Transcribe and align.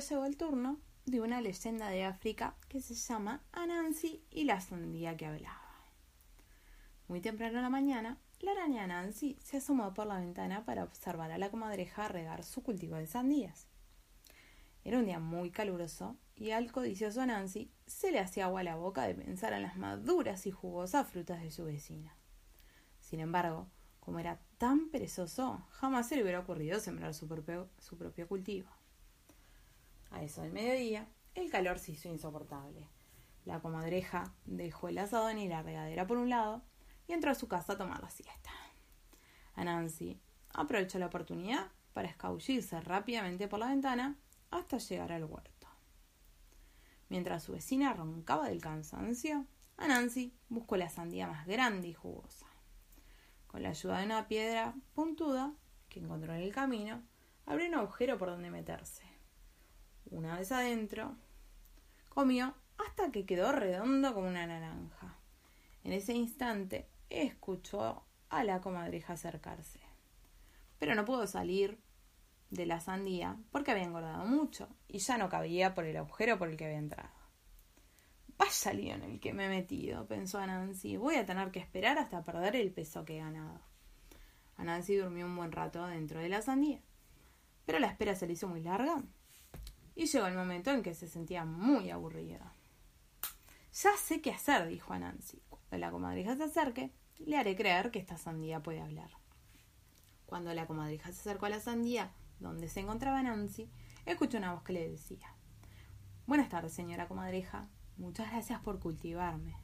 Llegó 0.00 0.24
el 0.24 0.36
turno 0.36 0.78
de 1.06 1.20
una 1.20 1.40
leyenda 1.40 1.88
de 1.88 2.04
África 2.04 2.54
que 2.68 2.80
se 2.80 2.94
llama 2.94 3.42
Anansi 3.52 4.22
y 4.30 4.44
la 4.44 4.60
sandía 4.60 5.16
que 5.16 5.26
hablaba. 5.26 5.62
Muy 7.08 7.20
temprano 7.20 7.56
en 7.56 7.62
la 7.62 7.70
mañana, 7.70 8.18
la 8.40 8.52
araña 8.52 8.84
Anansi 8.84 9.38
se 9.42 9.56
asomó 9.56 9.94
por 9.94 10.06
la 10.06 10.18
ventana 10.18 10.64
para 10.64 10.84
observar 10.84 11.32
a 11.32 11.38
la 11.38 11.50
comadreja 11.50 12.08
regar 12.08 12.44
su 12.44 12.62
cultivo 12.62 12.96
de 12.96 13.06
sandías. 13.06 13.66
Era 14.84 14.98
un 14.98 15.06
día 15.06 15.18
muy 15.18 15.50
caluroso 15.50 16.16
y 16.36 16.50
al 16.50 16.70
codicioso 16.70 17.20
Anansi 17.22 17.72
se 17.86 18.12
le 18.12 18.20
hacía 18.20 18.44
agua 18.44 18.62
la 18.62 18.76
boca 18.76 19.02
de 19.02 19.14
pensar 19.14 19.52
en 19.52 19.62
las 19.62 19.76
maduras 19.76 20.46
y 20.46 20.50
jugosas 20.50 21.08
frutas 21.08 21.42
de 21.42 21.50
su 21.50 21.64
vecina. 21.64 22.14
Sin 23.00 23.20
embargo, 23.20 23.68
como 24.00 24.18
era 24.18 24.38
tan 24.58 24.90
perezoso, 24.90 25.66
jamás 25.70 26.08
se 26.08 26.16
le 26.16 26.22
hubiera 26.22 26.40
ocurrido 26.40 26.78
sembrar 26.78 27.14
su 27.14 27.26
propio 27.26 28.28
cultivo. 28.28 28.77
A 30.10 30.22
eso 30.22 30.42
del 30.42 30.52
mediodía, 30.52 31.08
el 31.34 31.50
calor 31.50 31.78
se 31.78 31.92
hizo 31.92 32.08
insoportable. 32.08 32.88
La 33.44 33.60
comadreja 33.60 34.34
dejó 34.44 34.88
el 34.88 34.98
asadón 34.98 35.38
y 35.38 35.48
la 35.48 35.62
regadera 35.62 36.06
por 36.06 36.16
un 36.16 36.28
lado 36.28 36.62
y 37.06 37.12
entró 37.12 37.30
a 37.30 37.34
su 37.34 37.48
casa 37.48 37.74
a 37.74 37.78
tomar 37.78 38.02
la 38.02 38.10
siesta. 38.10 38.50
Anansi 39.54 40.20
aprovechó 40.52 40.98
la 40.98 41.06
oportunidad 41.06 41.72
para 41.92 42.08
escabullirse 42.08 42.80
rápidamente 42.80 43.48
por 43.48 43.58
la 43.58 43.68
ventana 43.68 44.18
hasta 44.50 44.78
llegar 44.78 45.12
al 45.12 45.24
huerto. 45.24 45.66
Mientras 47.08 47.42
su 47.42 47.52
vecina 47.52 47.94
roncaba 47.94 48.48
del 48.48 48.60
cansancio, 48.60 49.46
Anansi 49.78 50.34
buscó 50.48 50.76
la 50.76 50.90
sandía 50.90 51.26
más 51.26 51.46
grande 51.46 51.88
y 51.88 51.94
jugosa. 51.94 52.46
Con 53.46 53.62
la 53.62 53.70
ayuda 53.70 53.98
de 53.98 54.04
una 54.04 54.28
piedra 54.28 54.74
puntuda 54.94 55.54
que 55.88 56.00
encontró 56.00 56.34
en 56.34 56.42
el 56.42 56.52
camino, 56.52 57.02
abrió 57.46 57.68
un 57.68 57.74
agujero 57.76 58.18
por 58.18 58.28
donde 58.28 58.50
meterse. 58.50 59.07
Una 60.10 60.36
vez 60.36 60.52
adentro, 60.52 61.16
comió 62.08 62.54
hasta 62.78 63.10
que 63.10 63.26
quedó 63.26 63.52
redondo 63.52 64.14
como 64.14 64.28
una 64.28 64.46
naranja. 64.46 65.16
En 65.84 65.92
ese 65.92 66.14
instante 66.14 66.88
escuchó 67.10 68.04
a 68.30 68.44
la 68.44 68.60
comadreja 68.60 69.14
acercarse. 69.14 69.80
Pero 70.78 70.94
no 70.94 71.04
pudo 71.04 71.26
salir 71.26 71.78
de 72.50 72.66
la 72.66 72.80
sandía 72.80 73.36
porque 73.50 73.72
había 73.72 73.84
engordado 73.84 74.24
mucho 74.24 74.68
y 74.88 74.98
ya 74.98 75.18
no 75.18 75.28
cabía 75.28 75.74
por 75.74 75.84
el 75.84 75.96
agujero 75.96 76.38
por 76.38 76.48
el 76.48 76.56
que 76.56 76.64
había 76.64 76.78
entrado. 76.78 77.10
Vaya 78.38 78.72
lío 78.72 78.94
en 78.94 79.02
el 79.02 79.20
que 79.20 79.32
me 79.32 79.46
he 79.46 79.48
metido, 79.48 80.06
pensó 80.06 80.38
Anansi. 80.38 80.96
Voy 80.96 81.16
a 81.16 81.26
tener 81.26 81.50
que 81.50 81.58
esperar 81.58 81.98
hasta 81.98 82.22
perder 82.22 82.56
el 82.56 82.70
peso 82.70 83.04
que 83.04 83.16
he 83.16 83.20
ganado. 83.20 83.60
Anansi 84.56 84.96
durmió 84.96 85.26
un 85.26 85.36
buen 85.36 85.52
rato 85.52 85.86
dentro 85.86 86.20
de 86.20 86.28
la 86.28 86.40
sandía, 86.40 86.80
pero 87.66 87.78
la 87.78 87.88
espera 87.88 88.14
se 88.14 88.26
le 88.26 88.32
hizo 88.32 88.48
muy 88.48 88.60
larga 88.60 89.02
y 89.98 90.06
llegó 90.06 90.28
el 90.28 90.36
momento 90.36 90.70
en 90.70 90.84
que 90.84 90.94
se 90.94 91.08
sentía 91.08 91.44
muy 91.44 91.90
aburrida. 91.90 92.54
Ya 93.82 93.96
sé 93.96 94.20
qué 94.20 94.30
hacer, 94.30 94.68
dijo 94.68 94.92
Anansi. 94.92 95.42
Cuando 95.48 95.76
la 95.76 95.90
comadreja 95.90 96.36
se 96.36 96.44
acerque, 96.44 96.92
le 97.18 97.36
haré 97.36 97.56
creer 97.56 97.90
que 97.90 97.98
esta 97.98 98.16
sandía 98.16 98.62
puede 98.62 98.80
hablar. 98.80 99.10
Cuando 100.24 100.54
la 100.54 100.68
comadreja 100.68 101.10
se 101.10 101.18
acercó 101.18 101.46
a 101.46 101.48
la 101.48 101.58
sandía 101.58 102.12
donde 102.38 102.68
se 102.68 102.78
encontraba 102.78 103.20
Nancy, 103.24 103.68
escuchó 104.06 104.38
una 104.38 104.54
voz 104.54 104.62
que 104.62 104.72
le 104.72 104.88
decía 104.88 105.34
Buenas 106.28 106.48
tardes, 106.48 106.72
señora 106.72 107.08
comadreja. 107.08 107.68
Muchas 107.96 108.30
gracias 108.30 108.60
por 108.60 108.78
cultivarme. 108.78 109.56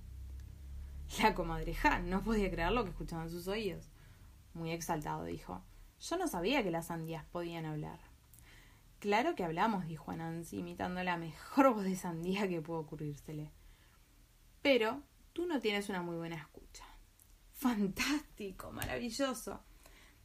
La 1.23 1.37
comadreja 1.37 2.01
no 2.01 2.25
podía 2.25 2.51
creer 2.51 2.73
lo 2.73 2.83
que 2.83 2.91
escuchaban 2.91 3.31
sus 3.31 3.47
oídos. 3.47 3.89
Muy 4.53 4.73
exaltado 4.73 5.23
dijo 5.23 5.63
Yo 6.01 6.17
no 6.17 6.27
sabía 6.27 6.65
que 6.65 6.73
las 6.73 6.87
sandías 6.87 7.25
podían 7.27 7.67
hablar. 7.67 8.01
Claro 9.05 9.35
que 9.35 9.45
hablamos, 9.45 9.87
dijo 9.87 10.13
a 10.13 10.17
Nancy, 10.17 10.61
imitando 10.61 11.03
la 11.03 11.19
mejor 11.19 11.75
voz 11.75 11.85
de 11.85 11.95
sandía 11.95 12.49
que 12.49 12.63
pudo 12.63 12.79
ocurrírsele. 12.79 13.51
Pero 14.63 15.03
tú 15.35 15.45
no 15.45 15.61
tienes 15.61 15.91
una 15.91 16.01
muy 16.01 16.17
buena 16.17 16.37
escucha. 16.37 16.87
Fantástico, 17.53 18.73
maravilloso. 18.73 19.61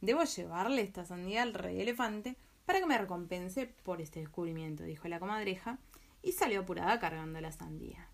Debo 0.00 0.24
llevarle 0.24 0.80
esta 0.80 1.04
sandía 1.04 1.42
al 1.42 1.52
rey 1.52 1.78
elefante 1.78 2.38
para 2.64 2.80
que 2.80 2.86
me 2.86 2.96
recompense 2.96 3.66
por 3.66 4.00
este 4.00 4.20
descubrimiento, 4.20 4.84
dijo 4.84 5.08
la 5.08 5.20
comadreja, 5.20 5.78
y 6.22 6.32
salió 6.32 6.60
apurada 6.60 6.98
cargando 6.98 7.38
la 7.42 7.52
sandía. 7.52 8.08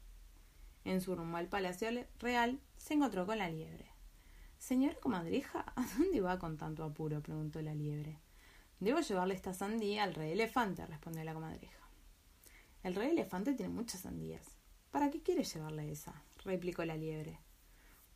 En 0.82 1.00
su 1.00 1.14
rumbo 1.14 1.36
al 1.36 1.46
palacio 1.46 1.90
real 2.18 2.58
se 2.76 2.94
encontró 2.94 3.24
con 3.24 3.38
la 3.38 3.48
liebre. 3.48 3.92
Señora 4.58 4.96
comadreja, 4.96 5.64
¿a 5.76 5.86
dónde 5.96 6.20
va 6.20 6.40
con 6.40 6.56
tanto 6.56 6.82
apuro? 6.82 7.22
preguntó 7.22 7.62
la 7.62 7.72
liebre. 7.72 8.18
Debo 8.80 9.00
llevarle 9.00 9.34
esta 9.34 9.54
sandía 9.54 10.04
al 10.04 10.14
rey 10.14 10.32
elefante, 10.32 10.84
respondió 10.86 11.24
la 11.24 11.34
comadreja. 11.34 11.88
El 12.82 12.94
rey 12.94 13.10
elefante 13.10 13.54
tiene 13.54 13.72
muchas 13.72 14.02
sandías. 14.02 14.58
¿Para 14.90 15.10
qué 15.10 15.22
quiere 15.22 15.44
llevarle 15.44 15.90
esa? 15.90 16.22
replicó 16.44 16.84
la 16.84 16.96
liebre. 16.96 17.40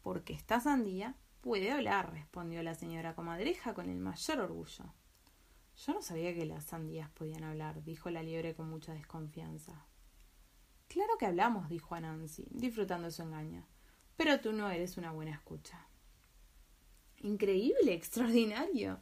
Porque 0.03 0.33
esta 0.33 0.61
sandía 0.61 1.17
puede 1.41 1.71
hablar, 1.71 2.13
respondió 2.13 2.63
la 2.63 2.75
señora 2.75 3.15
comadreja 3.15 3.75
con 3.75 3.89
el 3.89 3.99
mayor 3.99 4.41
orgullo. 4.41 4.95
Yo 5.77 5.95
no 5.95 6.03
sabía 6.03 6.35
que 6.35 6.45
las 6.45 6.65
sandías 6.65 7.11
podían 7.11 7.43
hablar, 7.45 7.83
dijo 7.83 8.11
la 8.11 8.23
liebre 8.23 8.55
con 8.55 8.69
mucha 8.69 8.93
desconfianza. 8.93 9.87
Claro 10.89 11.17
que 11.19 11.27
hablamos, 11.27 11.69
dijo 11.69 11.95
a 11.95 12.01
Nancy, 12.01 12.47
disfrutando 12.51 13.11
su 13.11 13.23
engaño. 13.23 13.67
Pero 14.17 14.41
tú 14.41 14.53
no 14.53 14.69
eres 14.69 14.99
una 14.99 15.13
buena 15.13 15.33
escucha. 15.33 15.87
Increíble, 17.23 17.95
extraordinario. 17.95 19.01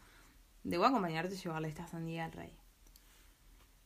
Debo 0.69 0.85
acompañarte 0.85 1.35
y 1.35 1.39
llevarle 1.39 1.69
esta 1.69 1.87
sandía 1.87 2.27
al 2.27 2.33
rey. 2.33 2.55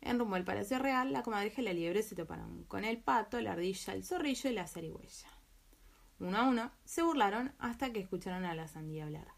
En 0.01 0.19
rumbo 0.19 0.35
al 0.35 0.45
Palacio 0.45 0.81
Real, 0.81 1.13
la 1.13 1.23
comadreja 1.23 1.61
y 1.61 1.65
la 1.65 1.73
liebre 1.73 2.03
se 2.03 2.17
toparon 2.17 2.65
con 2.65 2.85
el 2.85 2.99
pato, 2.99 3.41
la 3.41 3.53
ardilla, 3.53 3.93
el 3.93 4.03
zorrillo 4.03 4.51
y 4.51 4.53
la 4.53 4.67
zarigüeya. 4.67 5.29
Uno 6.19 6.39
a 6.39 6.43
uno 6.43 6.73
se 6.85 7.05
burlaron 7.05 7.55
hasta 7.61 7.93
que 7.93 8.01
escucharon 8.01 8.45
a 8.45 8.57
la 8.57 8.67
sandía 8.67 9.05
hablar. 9.05 9.29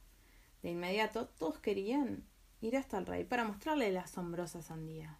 De 0.62 0.70
inmediato 0.70 1.28
todos 1.28 1.58
querían 1.58 2.26
ir 2.62 2.78
hasta 2.78 2.96
el 2.96 3.04
rey 3.04 3.24
para 3.24 3.44
mostrarle 3.44 3.92
la 3.92 4.04
asombrosa 4.04 4.62
sandía. 4.62 5.18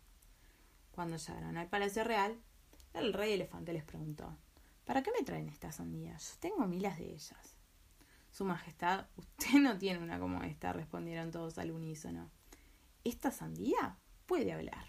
Cuando 0.92 1.18
llegaron 1.18 1.58
al 1.58 1.68
Palacio 1.68 2.04
Real, 2.04 2.40
el 2.94 3.12
rey 3.12 3.34
elefante 3.34 3.74
les 3.74 3.84
preguntó 3.84 4.34
¿Para 4.86 5.02
qué 5.02 5.10
me 5.12 5.26
traen 5.26 5.50
estas 5.50 5.74
sandías? 5.74 6.32
Yo 6.32 6.40
tengo 6.40 6.66
miles 6.66 6.96
de 6.96 7.04
ellas. 7.04 7.53
Su 8.34 8.44
Majestad, 8.44 9.06
usted 9.16 9.60
no 9.60 9.78
tiene 9.78 10.00
una 10.00 10.18
como 10.18 10.42
esta, 10.42 10.72
respondieron 10.72 11.30
todos 11.30 11.56
al 11.58 11.70
unísono. 11.70 12.32
Esta 13.04 13.30
sandía 13.30 13.96
puede 14.26 14.52
hablar. 14.52 14.88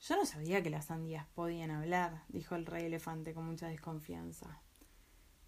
Yo 0.00 0.16
no 0.16 0.24
sabía 0.24 0.62
que 0.62 0.70
las 0.70 0.86
sandías 0.86 1.26
podían 1.26 1.70
hablar, 1.70 2.24
dijo 2.28 2.54
el 2.54 2.64
rey 2.64 2.86
elefante 2.86 3.34
con 3.34 3.44
mucha 3.44 3.68
desconfianza. 3.68 4.62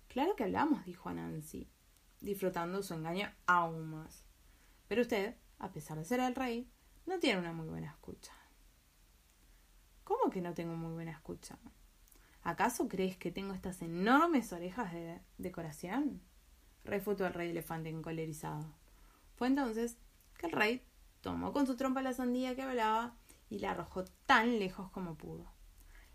Claro 0.09 0.37
que 0.37 0.45
hablamos, 0.45 0.85
dijo 0.85 1.11
Nancy, 1.11 1.71
disfrutando 2.21 2.83
su 2.83 2.93
engaño 2.93 3.33
aún 3.47 3.87
más. 3.87 4.27
Pero 4.89 5.01
usted, 5.01 5.39
a 5.59 5.73
pesar 5.73 5.97
de 5.97 6.05
ser 6.05 6.21
el 6.21 6.35
rey, 6.35 6.71
no 7.07 7.19
tiene 7.19 7.41
una 7.41 7.55
muy 7.55 7.69
buena 7.69 7.89
escucha. 7.89 8.35
¿Cómo 10.05 10.29
que 10.29 10.43
no 10.43 10.53
tengo 10.53 10.77
muy 10.77 10.93
buena 10.93 11.13
escucha? 11.13 11.59
¿Acaso 12.43 12.89
crees 12.89 13.17
que 13.17 13.33
tengo 13.33 13.55
estas 13.55 13.81
enormes 13.81 14.53
orejas 14.53 14.93
de 14.93 15.23
decoración? 15.39 16.21
Refutó 16.85 17.27
el 17.27 17.35
rey 17.35 17.51
elefante 17.51 17.89
encolerizado. 17.89 18.67
Fue 19.37 19.47
entonces 19.47 19.99
que 20.39 20.47
el 20.47 20.53
rey 20.53 20.87
tomó 21.21 21.53
con 21.53 21.67
su 21.67 21.77
trompa 21.77 22.03
la 22.03 22.13
sandía 22.13 22.55
que 22.55 22.63
hablaba 22.63 23.17
y 23.49 23.59
la 23.59 23.73
arrojó 23.73 24.05
tan 24.27 24.59
lejos 24.59 24.91
como 24.91 25.17
pudo. 25.17 25.53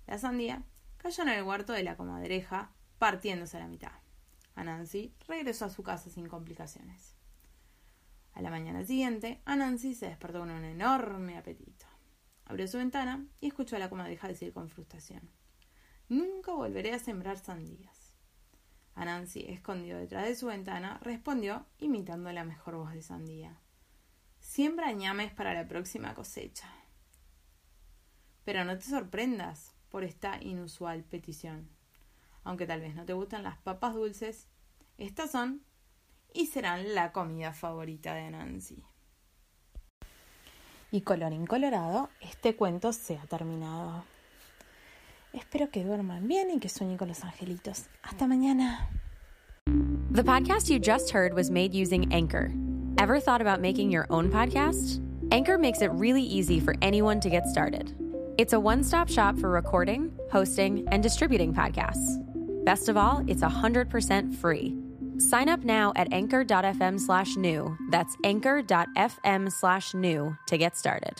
La 0.06 0.18
sandía 0.18 0.64
cayó 0.98 1.24
en 1.24 1.30
el 1.30 1.44
huerto 1.44 1.74
de 1.74 1.84
la 1.84 1.98
comadreja, 1.98 2.72
partiéndose 2.98 3.58
a 3.58 3.62
la 3.62 3.68
mitad. 3.68 3.92
Anansi 4.56 5.14
regresó 5.28 5.66
a 5.66 5.70
su 5.70 5.84
casa 5.84 6.10
sin 6.10 6.28
complicaciones. 6.28 7.16
A 8.34 8.42
la 8.42 8.50
mañana 8.50 8.84
siguiente, 8.86 9.42
Anansi 9.46 9.96
se 9.96 10.08
despertó 10.08 10.40
con 10.40 10.52
un 10.52 10.64
enorme 10.64 11.38
apetito. 11.38 11.86
Abrió 12.46 12.68
su 12.68 12.78
ventana 12.78 13.26
y 13.40 13.48
escuchó 13.48 13.76
a 13.76 13.80
la 13.80 13.90
comadreja 13.90 14.28
decir 14.28 14.54
con 14.54 14.70
frustración: 14.70 15.30
Nunca 16.08 16.54
volveré 16.54 16.94
a 16.94 17.00
sembrar 17.00 17.38
sandías. 17.38 17.97
Anansi, 18.98 19.46
escondido 19.48 20.00
detrás 20.00 20.26
de 20.26 20.36
su 20.36 20.48
ventana, 20.48 21.00
respondió 21.04 21.68
imitando 21.78 22.32
la 22.32 22.44
mejor 22.44 22.78
voz 22.78 22.94
de 22.94 23.04
Sandía. 23.04 23.56
Siembra 24.40 24.92
ñames 24.92 25.32
para 25.32 25.54
la 25.54 25.68
próxima 25.68 26.16
cosecha. 26.16 26.68
Pero 28.44 28.66
no 28.66 28.76
te 28.80 28.86
sorprendas 28.86 29.76
por 29.90 30.04
esta 30.04 30.42
inusual 30.42 31.04
petición. 31.04 31.70
Aunque 32.44 32.66
tal 32.66 32.82
vez 32.82 32.96
no 32.96 33.06
te 33.06 33.14
gustan 33.14 33.44
las 33.44 33.60
papas 33.60 33.94
dulces, 33.94 34.48
estas 34.98 35.30
son 35.30 35.62
y 36.34 36.48
serán 36.48 36.96
la 36.96 37.12
comida 37.12 37.54
favorita 37.54 38.16
de 38.16 38.32
Nancy. 38.32 38.84
Y 40.90 41.02
colorín 41.02 41.46
colorado, 41.46 42.10
este 42.20 42.56
cuento 42.56 42.94
se 42.94 43.18
ha 43.18 43.28
terminado. 43.28 44.04
Espero 45.58 45.72
que 45.72 45.84
duerman 45.84 46.28
bien 46.28 46.52
y 46.52 46.60
que 46.60 46.70
sueñen 46.70 46.98
con 46.98 47.08
los 47.08 47.24
angelitos. 47.24 47.88
Hasta 48.04 48.28
mañana. 48.28 48.90
The 50.12 50.22
podcast 50.22 50.70
you 50.70 50.78
just 50.78 51.10
heard 51.10 51.34
was 51.34 51.50
made 51.50 51.74
using 51.74 52.14
Anchor. 52.14 52.52
Ever 53.00 53.20
thought 53.20 53.42
about 53.42 53.60
making 53.60 53.90
your 53.90 54.06
own 54.12 54.30
podcast? 54.30 55.02
Anchor 55.32 55.58
makes 55.58 55.82
it 55.82 55.90
really 55.94 56.22
easy 56.22 56.60
for 56.60 56.76
anyone 56.84 57.20
to 57.22 57.30
get 57.32 57.48
started. 57.48 57.92
It's 58.38 58.54
a 58.54 58.60
one 58.60 58.84
stop 58.84 59.10
shop 59.10 59.40
for 59.40 59.50
recording, 59.50 60.12
hosting, 60.32 60.88
and 60.92 61.02
distributing 61.02 61.56
podcasts. 61.56 62.24
Best 62.64 62.88
of 62.88 62.96
all, 62.96 63.24
it's 63.26 63.42
100% 63.42 64.36
free. 64.36 64.76
Sign 65.18 65.50
up 65.50 65.64
now 65.64 65.92
at 65.96 66.14
anchor.fm 66.14 67.00
slash 67.00 67.36
new. 67.36 67.76
That's 67.90 68.16
anchor.fm 68.24 69.52
slash 69.52 69.96
new 69.96 70.38
to 70.46 70.58
get 70.60 70.78
started. 70.78 71.20